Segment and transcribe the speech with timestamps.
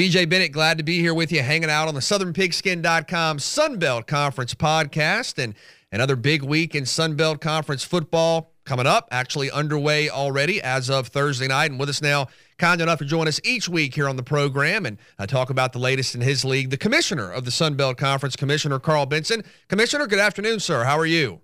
[0.00, 4.54] BJ Bennett, glad to be here with you, hanging out on the SouthernPigskin.com Sunbelt Conference
[4.54, 5.54] podcast and
[5.92, 11.48] another big week in Sunbelt Conference football coming up, actually underway already as of Thursday
[11.48, 11.70] night.
[11.70, 14.86] And with us now, kind enough to join us each week here on the program
[14.86, 18.36] and uh, talk about the latest in his league, the commissioner of the Sunbelt Conference,
[18.36, 19.44] Commissioner Karl Benson.
[19.68, 20.82] Commissioner, good afternoon, sir.
[20.84, 21.40] How are you?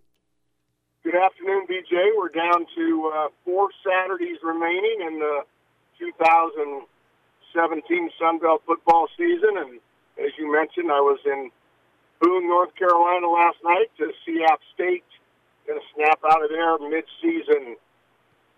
[1.05, 2.09] Good afternoon, BJ.
[2.17, 5.43] We're down to uh, four Saturdays remaining in the
[6.01, 6.87] 2000-
[7.57, 9.57] 17 Sun Belt football season.
[9.57, 9.81] And
[10.21, 11.51] as you mentioned, I was in
[12.21, 15.05] Boone, North Carolina last night to see App State
[15.67, 17.77] going to snap out of their mid-season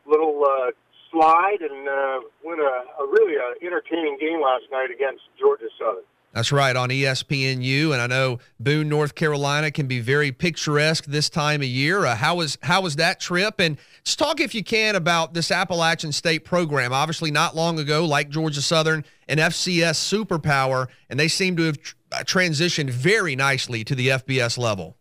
[0.04, 0.70] little uh,
[1.10, 6.04] slide and uh, win a, a really uh, entertaining game last night against Georgia Southern.
[6.32, 11.30] That's right on ESPNU, and I know Boone, North Carolina, can be very picturesque this
[11.30, 12.04] time of year.
[12.04, 13.58] Uh, how was how was that trip?
[13.58, 16.92] And just talk, if you can, about this Appalachian State program.
[16.92, 21.80] Obviously, not long ago, like Georgia Southern, an FCS superpower, and they seem to have
[21.80, 24.96] tr- uh, transitioned very nicely to the FBS level.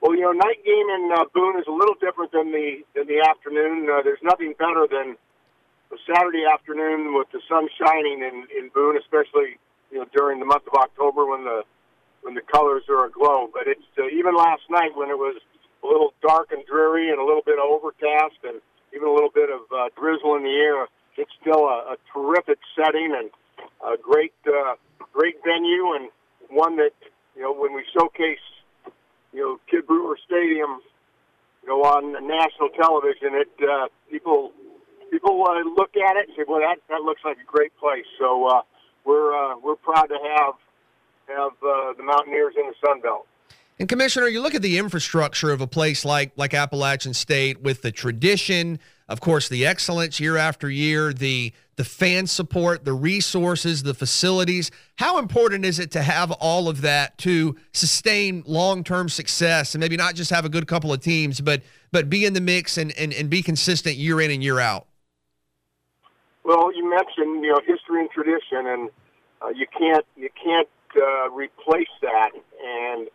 [0.00, 3.06] Well, you know, night game in uh, Boone is a little different than the than
[3.06, 3.88] the afternoon.
[3.90, 5.16] Uh, there's nothing better than
[5.92, 9.58] a Saturday afternoon with the sun shining in in Boone, especially
[9.90, 11.62] you know during the month of October when the
[12.22, 13.48] when the colors are aglow.
[13.52, 15.40] But it's uh, even last night when it was
[15.82, 18.60] a little dark and dreary and a little bit overcast and
[18.94, 20.86] even a little bit of uh, drizzle in the air.
[21.16, 23.30] It's still a, a terrific setting and
[23.80, 24.74] a great uh,
[25.12, 26.10] great venue and
[26.50, 26.92] one that
[27.34, 28.42] you know when we showcase
[29.32, 30.80] you know Kidd Brewer Stadium
[31.62, 34.52] you know on national television it uh, people
[35.10, 38.06] people uh, look at it and say well that that looks like a great place
[38.18, 38.62] so uh,
[39.06, 40.54] we're uh, we're proud to have
[41.28, 43.26] have uh, the Mountaineers in the Sun Belt.
[43.78, 47.82] And Commissioner, you look at the infrastructure of a place like like Appalachian State with
[47.82, 53.82] the tradition, of course, the excellence year after year, the the fan support, the resources,
[53.82, 54.70] the facilities.
[54.96, 59.96] How important is it to have all of that to sustain long-term success and maybe
[59.96, 62.96] not just have a good couple of teams, but but be in the mix and,
[62.96, 64.86] and, and be consistent year in and year out?
[66.46, 68.90] Well, you mentioned you know history and tradition, and
[69.42, 72.30] uh, you can't you can't uh, replace that.
[72.62, 73.08] And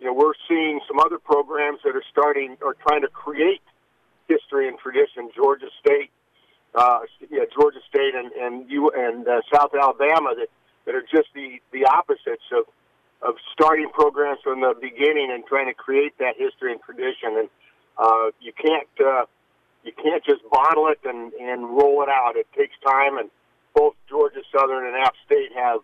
[0.00, 3.62] you know we're seeing some other programs that are starting or trying to create
[4.26, 5.30] history and tradition.
[5.36, 6.10] Georgia State,
[6.74, 10.48] uh, yeah, Georgia State, and and you and uh, South Alabama that
[10.84, 12.64] that are just the the opposites of
[13.22, 17.38] of starting programs from the beginning and trying to create that history and tradition.
[17.38, 17.48] And
[17.96, 18.90] uh, you can't.
[18.98, 19.26] Uh,
[19.84, 22.36] you can't just bottle it and, and roll it out.
[22.36, 23.30] It takes time, and
[23.74, 25.80] both Georgia Southern and App State have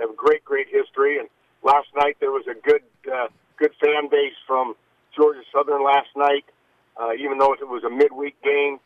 [0.00, 1.18] have great, great history.
[1.18, 1.28] And
[1.62, 4.74] last night there was a good uh, good fan base from
[5.16, 6.44] Georgia Southern last night,
[7.00, 8.78] uh, even though it was a midweek game.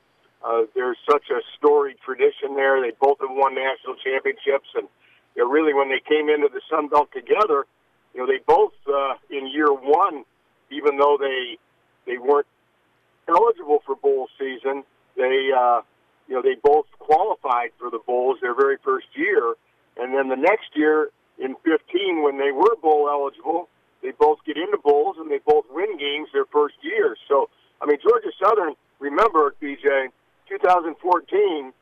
[0.44, 2.80] Uh, there's such a storied tradition there.
[2.80, 4.86] They both have won national championships, and
[5.34, 7.64] you know, really when they came into the Sun Belt together,
[8.12, 10.24] you know they both uh, in year one,
[10.70, 11.56] even though they
[12.06, 12.46] they weren't
[13.28, 14.84] eligible for bowl season.
[15.16, 15.82] They, uh,
[16.28, 19.54] you know, they both qualified for the bowls their very first year,
[19.96, 23.68] and then the next year in 15, when they were bowl eligible,
[24.02, 27.16] they both get into bowls and they both win games their first year.
[27.28, 27.48] So,
[27.80, 30.08] I mean, Georgia Southern, remember, BJ,
[30.48, 31.72] 2014,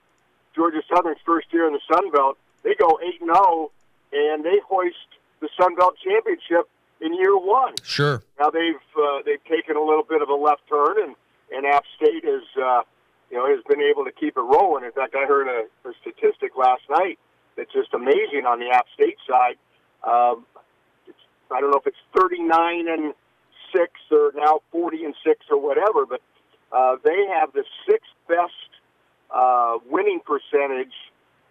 [0.55, 3.71] Georgia Southern's first year in the Sun Belt, they go 8 and 0
[4.13, 4.97] and they hoist
[5.41, 6.69] the Sun Belt championship
[7.01, 7.75] in year one.
[7.83, 8.23] Sure.
[8.39, 11.15] Now they've uh, they've taken a little bit of a left turn and
[11.57, 12.83] and App State is, uh,
[13.31, 14.85] you know, has been able to keep it rolling.
[14.85, 17.19] In fact, I heard a, a statistic last night
[17.57, 19.57] that's just amazing on the App State side.
[20.05, 20.45] Um,
[21.07, 21.19] it's,
[21.51, 23.15] I don't know if it's 39 and
[23.75, 26.21] six or now 40 and six or whatever, but
[26.73, 28.71] uh, they have the sixth best
[29.35, 30.95] uh, winning percentage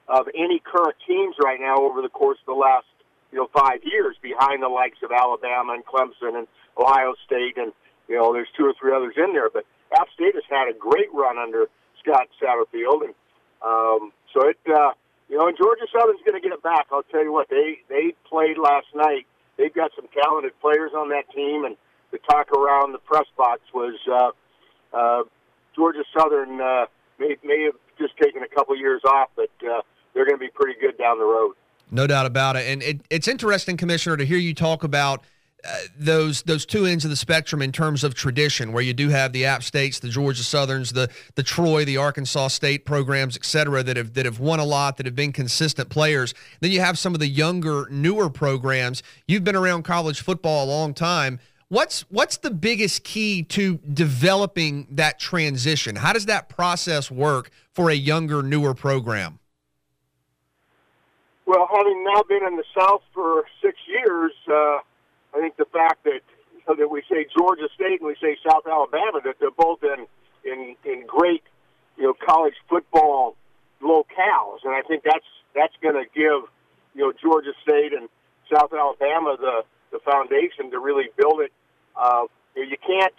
[0.07, 2.85] of any current teams right now over the course of the last
[3.31, 7.73] you know five years, behind the likes of Alabama and Clemson and Ohio State, and
[8.07, 10.78] you know there's two or three others in there, but App State has had a
[10.78, 11.68] great run under
[12.01, 13.13] Scott Satterfield, and
[13.62, 14.91] um, so it, uh,
[15.29, 16.88] you know, and Georgia Southern's going to get it back.
[16.91, 19.26] I'll tell you what, they they played last night.
[19.58, 21.78] They've got some talented players on that team, and
[22.11, 24.32] the talk around the press box was uh,
[24.96, 25.23] uh,
[25.76, 26.85] Georgia Southern uh,
[27.20, 29.81] may may have just taken a couple years off, but uh,
[30.14, 31.55] they're going to be pretty good down the road.
[31.91, 35.23] No doubt about it, and it, it's interesting, Commissioner, to hear you talk about
[35.97, 39.34] those those two ends of the spectrum in terms of tradition, where you do have
[39.34, 43.84] the App States, the Georgia Southerns, the the Troy, the Arkansas State programs, et cetera,
[43.84, 46.34] that have that have won a lot, that have been consistent players.
[46.59, 49.03] Then you have some of the younger, newer programs.
[49.28, 51.40] You've been around college football a long time.
[51.70, 55.96] What's what's the biggest key to developing that transition?
[55.96, 59.40] How does that process work for a younger, newer program?
[61.47, 64.78] Well, having now been in the South for six years, uh,
[65.35, 66.22] I think the fact that
[66.67, 70.08] that we say Georgia State and we say South Alabama that they're both in
[70.43, 71.43] in in great
[71.97, 73.35] you know college football
[73.82, 76.49] locales, and I think that's that's going to give
[76.96, 78.09] you know Georgia State and
[78.52, 81.52] South Alabama the the foundation to really build it.
[81.96, 83.14] Uh, you, you can't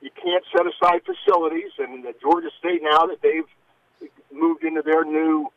[0.00, 3.48] you can't set aside facilities, and Georgia State now that they've
[4.32, 5.48] moved into their new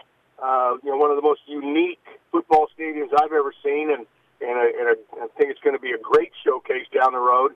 [0.42, 2.00] uh, you know one of the most unique
[2.32, 4.06] football stadiums I've ever seen, and
[4.42, 7.20] and, a, and a, I think it's going to be a great showcase down the
[7.20, 7.54] road.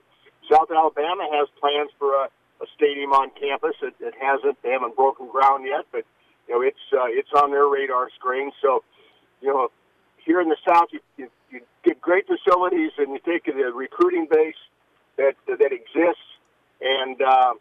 [0.50, 2.28] South Alabama has plans for a,
[2.60, 3.76] a stadium on campus.
[3.82, 6.04] It, it hasn't they haven't broken ground yet, but
[6.48, 8.50] you know it's uh, it's on their radar screen.
[8.60, 8.82] So
[9.40, 9.70] you know
[10.24, 14.26] here in the South, you, you, you get great facilities and you take the recruiting
[14.30, 14.58] base
[15.16, 16.28] that that exists,
[16.80, 17.54] and uh,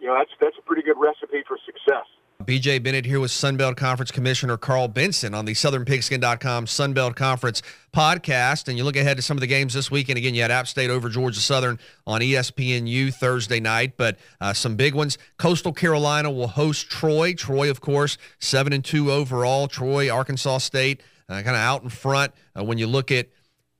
[0.00, 2.06] you know that's that's a pretty good recipe for success.
[2.44, 7.62] BJ Bennett here with Sunbelt Conference Commissioner Karl Benson on the SouthernPigskin.com Sunbelt Conference
[7.92, 8.68] podcast.
[8.68, 10.18] And you look ahead to some of the games this weekend.
[10.18, 14.76] Again, you had App State over Georgia Southern on ESPNU Thursday night, but uh, some
[14.76, 15.16] big ones.
[15.38, 17.32] Coastal Carolina will host Troy.
[17.32, 19.66] Troy, of course, seven and two overall.
[19.66, 23.28] Troy, Arkansas State, uh, kind of out in front uh, when you look at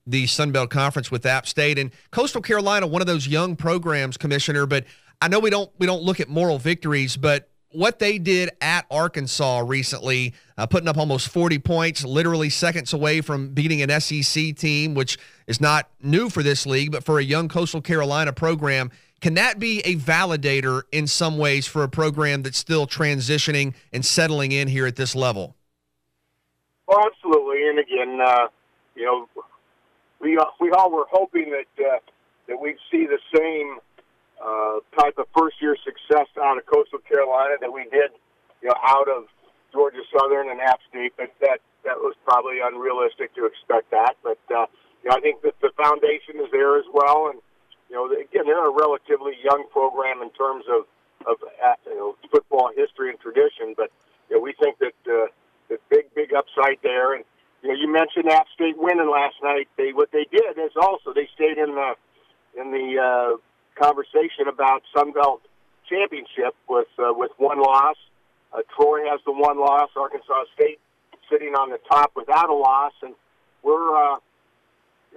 [0.07, 4.17] the Sun Belt Conference with App State and Coastal Carolina, one of those young programs,
[4.17, 4.65] Commissioner.
[4.65, 4.85] But
[5.21, 8.87] I know we don't we don't look at moral victories, but what they did at
[8.91, 14.55] Arkansas recently, uh, putting up almost 40 points, literally seconds away from beating an SEC
[14.57, 18.91] team, which is not new for this league, but for a young Coastal Carolina program,
[19.21, 24.05] can that be a validator in some ways for a program that's still transitioning and
[24.05, 25.57] settling in here at this level?
[26.87, 27.69] Well, absolutely.
[27.69, 28.49] And again, uh,
[28.95, 29.29] you know,
[30.21, 31.99] we we all were hoping that uh,
[32.49, 33.79] that we'd see the same
[34.45, 38.13] uh, type of first year success out of Coastal Carolina that we did,
[38.61, 39.25] you know, out of
[39.73, 44.17] Georgia Southern and App State, but that that was probably unrealistic to expect that.
[44.23, 44.67] But uh,
[45.03, 47.41] you know, I think that the foundation is there as well, and
[47.89, 50.85] you know, again, they're a relatively young program in terms of
[51.27, 53.91] of uh, you know football history and tradition, but
[54.29, 55.27] you know, we think that uh,
[55.69, 57.25] the big big upside there, and
[57.63, 59.69] you know, you mentioned App State winning last night.
[59.77, 61.95] They what they did is also they stayed in the
[62.61, 63.37] in the uh,
[63.75, 65.41] conversation about Sunbelt
[65.89, 67.97] championship with uh, with one loss.
[68.53, 69.91] Uh, Troy has the one loss.
[69.97, 70.81] Arkansas State
[71.31, 73.15] sitting on the top without a loss, and
[73.63, 74.17] we're uh,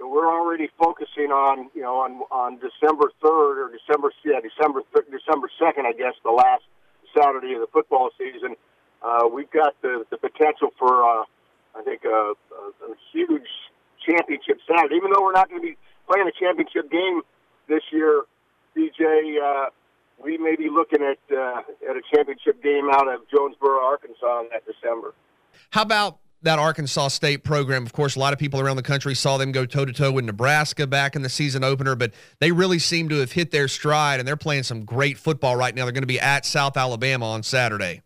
[0.00, 5.06] we're already focusing on you know on on December third or December yeah December th-
[5.10, 6.64] December second I guess the last
[7.16, 8.56] Saturday of the football season.
[9.02, 11.24] Uh, we've got the the potential for uh,
[11.76, 13.48] I think a, a, a huge
[14.04, 14.96] championship Saturday.
[14.96, 15.76] Even though we're not going to be
[16.10, 17.22] playing a championship game
[17.68, 18.22] this year,
[18.76, 19.70] BJ, uh,
[20.22, 24.48] we may be looking at uh, at a championship game out of Jonesboro, Arkansas, in
[24.52, 25.14] that December.
[25.70, 27.84] How about that Arkansas State program?
[27.84, 30.12] Of course, a lot of people around the country saw them go toe to toe
[30.12, 33.68] with Nebraska back in the season opener, but they really seem to have hit their
[33.68, 35.84] stride, and they're playing some great football right now.
[35.84, 38.02] They're going to be at South Alabama on Saturday.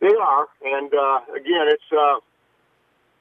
[0.00, 2.20] They are, and uh, again, it's uh,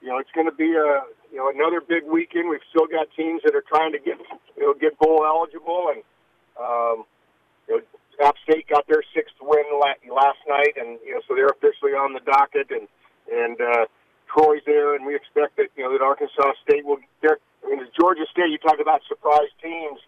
[0.02, 1.02] you know it's going to be a
[1.38, 2.50] you know another big weekend.
[2.50, 4.18] We've still got teams that are trying to get
[4.58, 6.02] you know get bowl eligible, and
[6.58, 7.06] um,
[7.70, 11.54] you know App State got their sixth win last night, and you know so they're
[11.54, 12.90] officially on the docket, and
[13.30, 13.86] and uh,
[14.34, 16.98] Troy's there, and we expect that you know that Arkansas State will.
[17.22, 18.50] They're, I mean, Georgia State.
[18.50, 20.02] You talk about surprise teams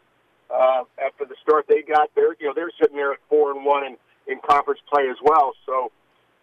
[0.49, 2.09] uh, after the start they got.
[2.15, 5.21] They're you know they're sitting there at four and one in in conference play as
[5.21, 5.53] well.
[5.67, 5.91] So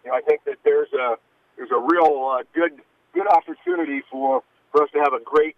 [0.05, 1.19] you know I think that there's a
[1.57, 2.79] there's a real uh, good
[3.11, 4.43] good opportunity for
[4.77, 5.55] for us to have a great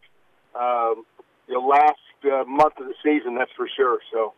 [0.56, 1.04] um,
[1.48, 3.36] you know, last uh, month of the season.
[3.36, 4.00] That's for sure.
[4.14, 4.34] So.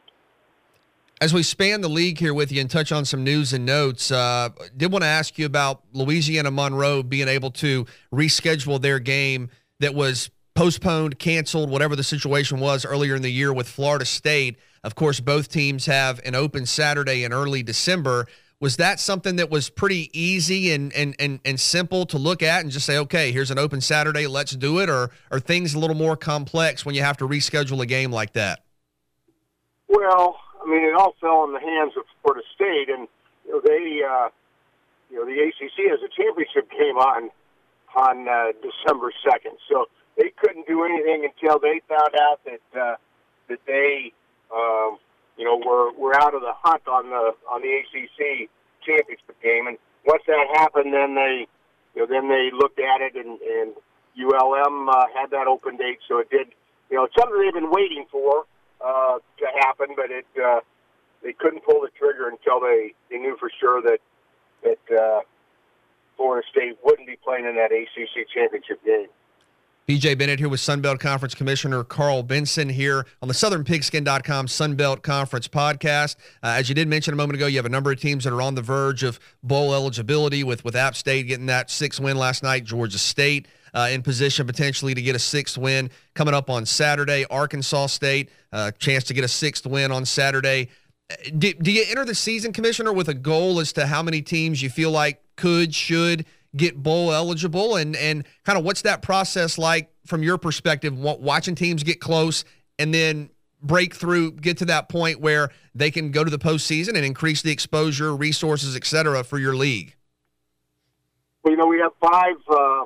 [1.19, 4.11] As we span the league here with you and touch on some news and notes,
[4.11, 9.51] uh, did want to ask you about Louisiana Monroe being able to reschedule their game
[9.79, 14.57] that was postponed, canceled, whatever the situation was earlier in the year with Florida State.
[14.83, 18.25] Of course, both teams have an open Saturday in early December
[18.61, 22.61] was that something that was pretty easy and, and, and, and simple to look at
[22.61, 24.87] and just say, okay, here's an open Saturday, let's do it?
[24.87, 28.33] Or are things a little more complex when you have to reschedule a game like
[28.33, 28.63] that?
[29.87, 33.07] Well, I mean, it all fell in the hands of Florida State, and
[33.45, 34.29] you know, they, uh,
[35.09, 37.31] you know, the ACC has a championship game on
[37.93, 42.95] on uh, December second, so they couldn't do anything until they found out that uh,
[43.49, 44.13] that they
[44.55, 44.97] um,
[45.37, 48.49] you know, we're we're out of the hunt on the on the ACC
[48.85, 49.67] championship game.
[49.67, 51.47] And once that happened, then they,
[51.95, 53.73] you know, then they looked at it, and and
[54.17, 56.47] ULM uh, had that open date, so it did.
[56.89, 58.45] You know, it's something they've been waiting for
[58.83, 60.59] uh, to happen, but it uh,
[61.23, 63.99] they couldn't pull the trigger until they they knew for sure that
[64.63, 65.21] that uh,
[66.17, 69.07] Florida State wouldn't be playing in that ACC championship game.
[69.91, 75.49] BJ Bennett here with Sunbelt Conference Commissioner Karl Benson here on the SouthernPigskin.com Sunbelt Conference
[75.49, 76.15] podcast.
[76.41, 78.31] Uh, as you did mention a moment ago, you have a number of teams that
[78.31, 82.15] are on the verge of bowl eligibility with, with App State getting that sixth win
[82.15, 86.49] last night, Georgia State uh, in position potentially to get a sixth win coming up
[86.49, 90.69] on Saturday, Arkansas State, uh, chance to get a sixth win on Saturday.
[91.11, 94.21] Uh, do, do you enter the season, Commissioner, with a goal as to how many
[94.21, 97.75] teams you feel like could, should– get bowl eligible?
[97.75, 102.43] And and kind of what's that process like from your perspective watching teams get close
[102.79, 103.29] and then
[103.61, 107.41] break through get to that point where they can go to the postseason and increase
[107.41, 109.95] the exposure resources et cetera for your league?
[111.43, 112.85] Well you know we have five uh,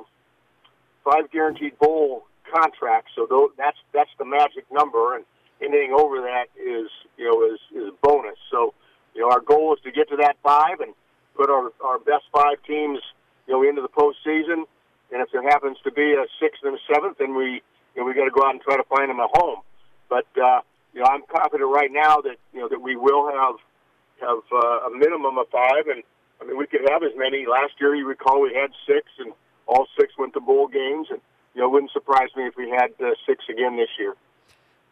[1.02, 5.24] five guaranteed bowl contracts so that's that's the magic number and
[5.60, 8.36] anything over that is you know is is bonus.
[8.50, 8.74] So
[9.14, 10.94] you know our goal is to get to that five and
[11.36, 12.98] put our our best five teams
[13.46, 14.64] you know, into the postseason.
[15.12, 17.62] And if there happens to be a sixth and a seventh, then we,
[17.94, 19.60] you know, we got to go out and try to find them at home.
[20.08, 20.60] But uh,
[20.92, 23.56] you know, I'm confident right now that you know that we will have
[24.20, 26.02] have uh, a minimum of five, and
[26.40, 27.46] I mean we could have as many.
[27.46, 29.32] Last year, you recall, we had six, and
[29.66, 31.20] all six went to bowl games, and
[31.54, 34.14] you know, it wouldn't surprise me if we had uh, six again this year.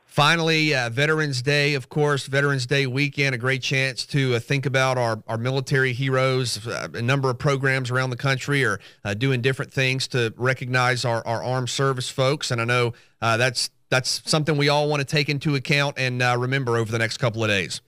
[0.06, 4.64] Finally, uh, Veterans Day, of course, Veterans Day weekend, a great chance to uh, think
[4.64, 6.64] about our, our military heroes.
[6.66, 11.04] Uh, a number of programs around the country are uh, doing different things to recognize
[11.04, 12.52] our, our armed service folks.
[12.52, 16.22] And I know uh, that's that's something we all want to take into account and
[16.22, 17.80] uh, remember over the next couple of days.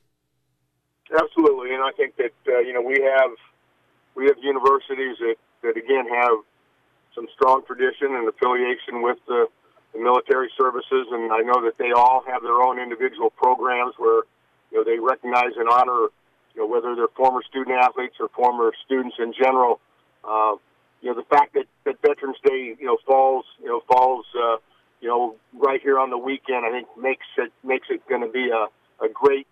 [1.11, 1.75] Absolutely.
[1.75, 3.31] And I think that, you know, we have
[4.17, 6.39] we have universities that, that, again, have
[7.15, 9.47] some strong tradition and affiliation with the
[9.97, 14.23] the military services, and I know that they all have their own individual programs where
[14.71, 16.09] you know they recognize and honor
[16.55, 19.81] you know whether they're former student athletes or former students in general.
[20.25, 20.57] Uh,
[21.01, 24.57] you know the fact that, that Veterans Day you know falls you know falls uh,
[25.01, 28.31] you know right here on the weekend, I think makes it makes it going to
[28.31, 28.67] be a,
[29.05, 29.49] a great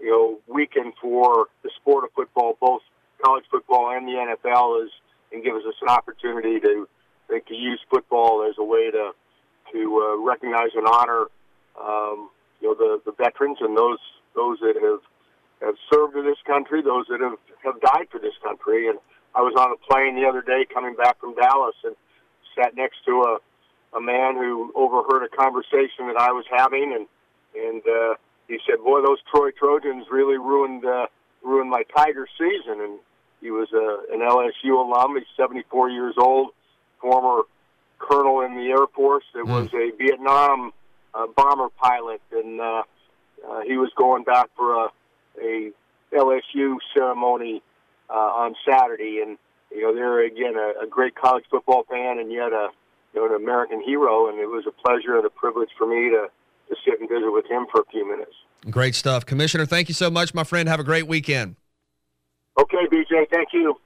[0.00, 2.82] you know weekend for the sport of football, both
[3.22, 4.90] college football and the NFL, is
[5.32, 6.88] and gives us an opportunity to
[7.30, 9.12] to use football as a way to
[9.72, 11.26] to uh, recognize and honor
[11.80, 13.98] um, you know the, the veterans and those
[14.34, 15.00] those that have
[15.62, 18.88] have served in this country, those that have have died for this country.
[18.88, 18.98] And
[19.34, 21.94] I was on a plane the other day coming back from Dallas and
[22.56, 23.38] sat next to a
[23.94, 27.06] a man who overheard a conversation that I was having, and
[27.54, 28.14] and uh,
[28.48, 31.06] he said, "Boy, those Troy Trojans really ruined uh,
[31.42, 32.98] ruined my Tiger season." And
[33.40, 35.16] he was a, an LSU alum.
[35.16, 36.50] He's 74 years old,
[37.00, 37.42] former
[38.02, 39.48] colonel in the Air Force that mm.
[39.48, 40.72] was a Vietnam
[41.14, 42.82] uh, bomber pilot, and uh,
[43.48, 44.88] uh, he was going back for a,
[45.40, 45.70] a
[46.14, 47.62] LSU ceremony
[48.10, 49.38] uh, on Saturday, and
[49.70, 52.68] you know they're again a, a great college football fan, and yet a
[53.14, 56.10] you know an American hero, and it was a pleasure and a privilege for me
[56.10, 56.28] to
[56.68, 58.32] to sit and visit with him for a few minutes.
[58.70, 59.66] Great stuff, Commissioner.
[59.66, 60.68] Thank you so much, my friend.
[60.68, 61.56] Have a great weekend.
[62.58, 63.28] Okay, BJ.
[63.30, 63.76] Thank you.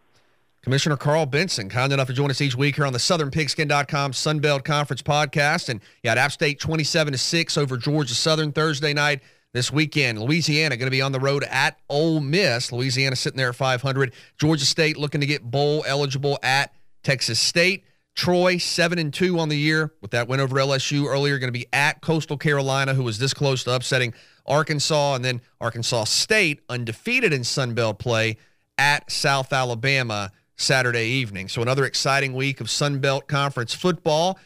[0.66, 4.64] Commissioner Karl Benson, kind enough to join us each week here on the SouthernPigskin.com Sunbelt
[4.64, 5.68] Conference podcast.
[5.68, 9.22] And you had App State 27 to 6 over Georgia Southern Thursday night.
[9.52, 12.72] This weekend, Louisiana going to be on the road at Ole Miss.
[12.72, 14.12] Louisiana sitting there at 500.
[14.38, 17.84] Georgia State looking to get bowl eligible at Texas State.
[18.16, 21.38] Troy seven and two on the year with that win over LSU earlier.
[21.38, 25.42] Going to be at Coastal Carolina, who was this close to upsetting Arkansas, and then
[25.60, 28.36] Arkansas State undefeated in Sunbelt play
[28.76, 31.48] at South Alabama Saturday evening.
[31.48, 34.38] So another exciting week of Sun Belt Conference football.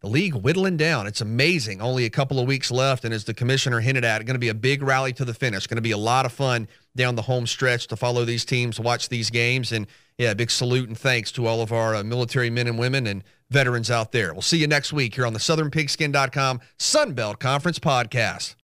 [0.00, 1.06] The league whittling down.
[1.06, 1.80] It's amazing.
[1.80, 4.38] Only a couple of weeks left, and as the commissioner hinted at, it's going to
[4.38, 5.66] be a big rally to the finish.
[5.66, 8.78] Going to be a lot of fun down the home stretch to follow these teams,
[8.78, 9.86] watch these games, and
[10.18, 13.24] yeah, big salute and thanks to all of our uh, military men and women and
[13.50, 14.32] veterans out there.
[14.32, 18.54] We'll see you next week here on the SouthernPigskin.com Sun Belt Conference podcast.